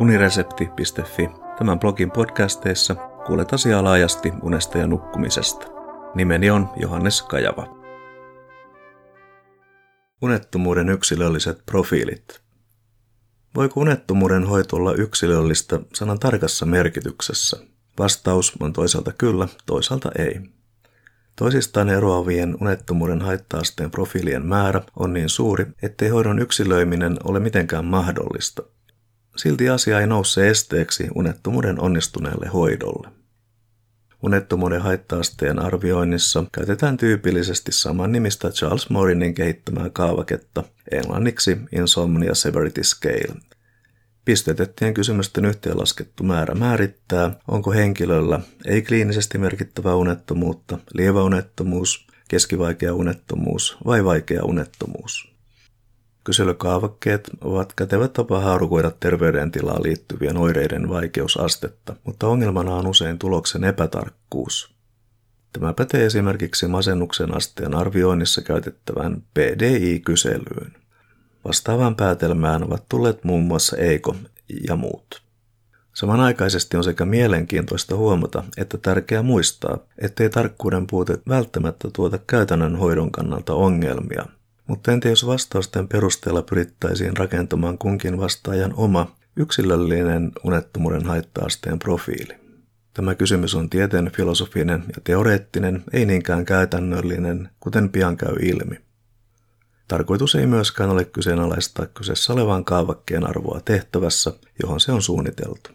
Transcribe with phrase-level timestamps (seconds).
[0.00, 1.30] uniresepti.fi.
[1.58, 2.94] Tämän blogin podcasteissa
[3.26, 5.66] kuulet asiaa laajasti unesta ja nukkumisesta.
[6.14, 7.78] Nimeni on Johannes Kajava.
[10.22, 12.40] Unettomuuden yksilölliset profiilit.
[13.54, 17.56] Voiko unettomuuden hoito olla yksilöllistä sanan tarkassa merkityksessä?
[17.98, 20.40] Vastaus on toisaalta kyllä, toisaalta ei.
[21.36, 28.62] Toisistaan eroavien unettomuuden haitta-asteen profiilien määrä on niin suuri, ettei hoidon yksilöiminen ole mitenkään mahdollista.
[29.38, 33.08] Silti asia ei nouse esteeksi unettomuuden onnistuneelle hoidolle.
[34.22, 43.34] Unettomuuden haitta-asteen arvioinnissa käytetään tyypillisesti saman nimistä Charles Morinin kehittämää kaavaketta, englanniksi Insomnia Severity Scale.
[44.24, 54.04] Pistetettien kysymysten yhteenlaskettu määrä määrittää, onko henkilöllä ei-kliinisesti merkittävä unettomuutta, lievä unettomuus, keskivaikea unettomuus vai
[54.04, 55.37] vaikea unettomuus.
[56.28, 64.74] Kyselykaavakkeet ovat kätevä tapa haarukoida terveydentilaan liittyvien oireiden vaikeusastetta, mutta ongelmana on usein tuloksen epätarkkuus.
[65.52, 70.72] Tämä pätee esimerkiksi masennuksen asteen arvioinnissa käytettävään PDI-kyselyyn.
[71.44, 74.16] Vastaavaan päätelmään ovat tulleet muun muassa Eiko
[74.68, 75.22] ja muut.
[75.94, 83.10] Samanaikaisesti on sekä mielenkiintoista huomata että tärkeää muistaa, ettei tarkkuuden puute välttämättä tuota käytännön hoidon
[83.10, 84.26] kannalta ongelmia–
[84.68, 92.34] mutta entä jos vastausten perusteella pyrittäisiin rakentamaan kunkin vastaajan oma yksilöllinen unettomuuden haitta-asteen profiili?
[92.94, 98.80] Tämä kysymys on tieteen filosofinen ja teoreettinen, ei niinkään käytännöllinen, kuten pian käy ilmi.
[99.88, 104.32] Tarkoitus ei myöskään ole kyseenalaistaa kyseessä olevan kaavakkeen arvoa tehtävässä,
[104.62, 105.70] johon se on suunniteltu.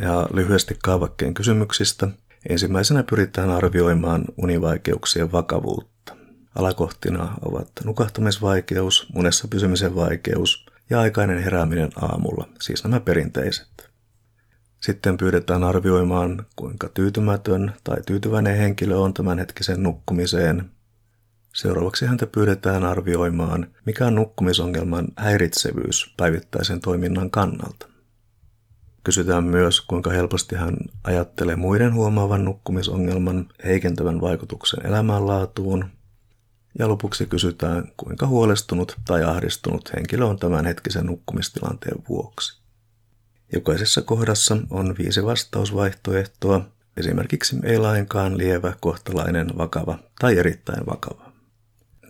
[0.00, 2.08] Ja lyhyesti kaavakkeen kysymyksistä.
[2.48, 5.97] Ensimmäisenä pyritään arvioimaan univaikeuksien vakavuutta.
[6.54, 13.90] Alakohtina ovat nukahtamisvaikeus, unessa pysymisen vaikeus ja aikainen herääminen aamulla, siis nämä perinteiset.
[14.80, 20.70] Sitten pyydetään arvioimaan, kuinka tyytymätön tai tyytyväinen henkilö on tämänhetkisen nukkumiseen.
[21.54, 27.88] Seuraavaksi häntä pyydetään arvioimaan, mikä on nukkumisongelman häiritsevyys päivittäisen toiminnan kannalta.
[29.04, 35.84] Kysytään myös, kuinka helposti hän ajattelee muiden huomaavan nukkumisongelman heikentävän vaikutuksen elämänlaatuun
[36.78, 42.60] ja lopuksi kysytään, kuinka huolestunut tai ahdistunut henkilö on tämän hetkisen nukkumistilanteen vuoksi.
[43.52, 46.60] Jokaisessa kohdassa on viisi vastausvaihtoehtoa,
[46.96, 51.32] esimerkiksi ei lainkaan lievä, kohtalainen, vakava tai erittäin vakava.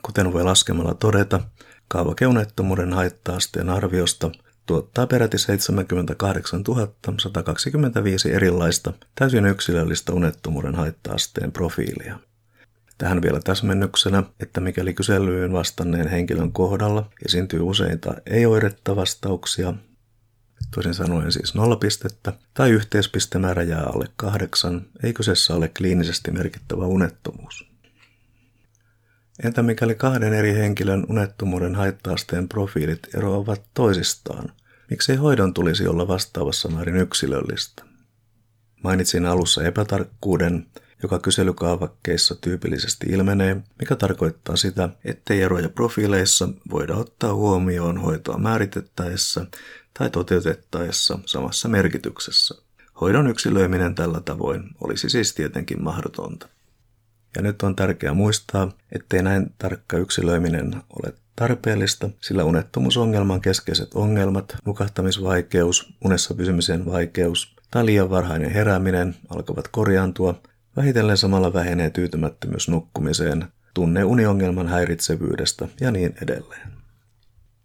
[0.02, 1.40] Kuten voi laskemalla todeta,
[1.88, 4.30] kaavakeunettomuuden haitta-asteen arviosta
[4.66, 6.62] tuottaa peräti 78
[7.18, 12.18] 125 erilaista täysin yksilöllistä unettomuuden haitta-asteen profiilia.
[12.98, 19.74] Tähän vielä täsmennyksenä, että mikäli kyselyyn vastanneen henkilön kohdalla esiintyy useita ei-oiretta vastauksia,
[20.74, 27.68] toisin sanoen siis nollapistettä, tai yhteispistemäärä jää alle kahdeksan, ei kyseessä ole kliinisesti merkittävä unettomuus.
[29.42, 34.52] Entä mikäli kahden eri henkilön unettomuuden haittaasteen profiilit eroavat toisistaan?
[34.90, 37.82] Miksei hoidon tulisi olla vastaavassa määrin yksilöllistä?
[38.84, 40.66] Mainitsin alussa epätarkkuuden,
[41.02, 49.46] joka kyselykaavakkeissa tyypillisesti ilmenee, mikä tarkoittaa sitä, ettei eroja profiileissa voida ottaa huomioon hoitoa määritettäessä
[49.98, 52.54] tai toteutettaessa samassa merkityksessä.
[53.00, 56.48] Hoidon yksilöiminen tällä tavoin olisi siis tietenkin mahdotonta.
[57.36, 64.56] Ja nyt on tärkeää muistaa, ettei näin tarkka yksilöiminen ole tarpeellista, sillä unettomuusongelman keskeiset ongelmat,
[64.64, 70.34] nukahtamisvaikeus, unessa pysymisen vaikeus tai liian varhainen herääminen alkavat korjaantua
[70.78, 73.44] Vähitellen samalla vähenee tyytymättömyys nukkumiseen,
[73.74, 76.72] tunne uniongelman häiritsevyydestä ja niin edelleen.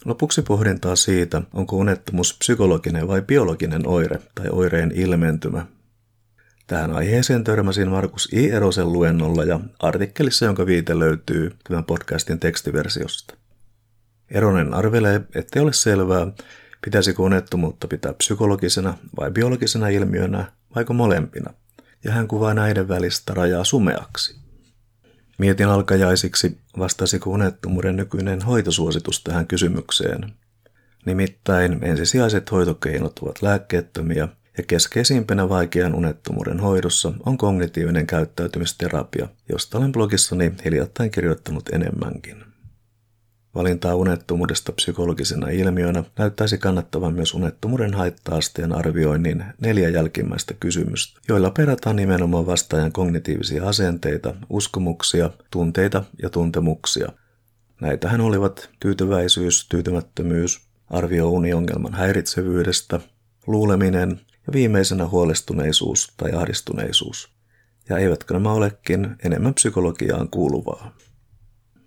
[0.05, 5.65] Lopuksi pohdintaa siitä, onko unettomuus psykologinen vai biologinen oire tai oireen ilmentymä.
[6.67, 8.49] Tähän aiheeseen törmäsin Markus I.
[8.49, 13.35] Erosen luennolla ja artikkelissa, jonka viite löytyy tämän podcastin tekstiversiosta.
[14.31, 16.27] Eronen arvelee, ettei ole selvää,
[16.85, 21.53] pitäisikö unettomuutta pitää psykologisena vai biologisena ilmiönä, vaiko molempina–
[22.03, 24.35] ja hän kuvaa näiden välistä rajaa sumeaksi.
[25.37, 30.33] Mietin alkajaisiksi, vastasiko unettomuuden nykyinen hoitosuositus tähän kysymykseen.
[31.05, 34.27] Nimittäin ensisijaiset hoitokeinot ovat lääkkeettömiä
[34.57, 42.52] ja keskeisimpänä vaikean unettomuuden hoidossa on kognitiivinen käyttäytymisterapia, josta olen blogissani hiljattain kirjoittanut enemmänkin.
[43.55, 51.95] Valintaa unettomuudesta psykologisena ilmiönä näyttäisi kannattavan myös unettomuuden haitta-asteen arvioinnin neljä jälkimmäistä kysymystä, joilla perataan
[51.95, 57.09] nimenomaan vastaajan kognitiivisia asenteita, uskomuksia, tunteita ja tuntemuksia.
[57.81, 62.99] Näitähän olivat tyytyväisyys, tyytymättömyys, arvio uniongelman häiritsevyydestä,
[63.47, 67.33] luuleminen ja viimeisenä huolestuneisuus tai ahdistuneisuus.
[67.89, 70.95] Ja eivätkö nämä olekin enemmän psykologiaan kuuluvaa?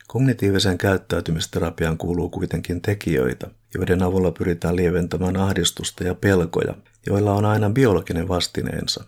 [0.07, 6.75] Kognitiiviseen käyttäytymisterapiaan kuuluu kuitenkin tekijöitä, joiden avulla pyritään lieventämään ahdistusta ja pelkoja,
[7.07, 9.05] joilla on aina biologinen vastineensa.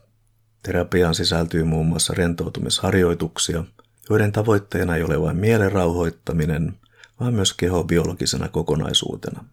[0.62, 3.64] Terapiaan sisältyy muun muassa rentoutumisharjoituksia,
[4.10, 6.74] joiden tavoitteena ei ole vain mielen rauhoittaminen,
[7.20, 9.44] vaan myös keho biologisena kokonaisuutena.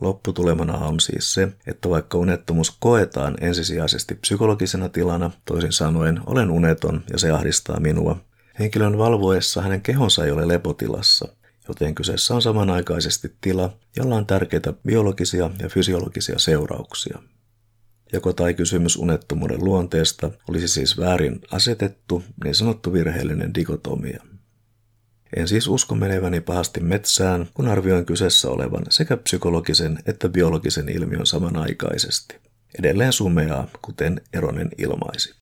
[0.00, 7.04] Lopputulemana on siis se, että vaikka unettomuus koetaan ensisijaisesti psykologisena tilana, toisin sanoen olen uneton
[7.12, 8.20] ja se ahdistaa minua,
[8.62, 11.28] henkilön valvoessa hänen kehonsa ei ole lepotilassa,
[11.68, 17.18] joten kyseessä on samanaikaisesti tila, jolla on tärkeitä biologisia ja fysiologisia seurauksia.
[18.12, 24.22] Joko tai kysymys unettomuuden luonteesta olisi siis väärin asetettu, niin sanottu virheellinen dikotomia.
[25.36, 31.26] En siis usko meneväni pahasti metsään, kun arvioin kyseessä olevan sekä psykologisen että biologisen ilmiön
[31.26, 32.36] samanaikaisesti.
[32.78, 35.41] Edelleen sumeaa, kuten Eronen ilmaisi.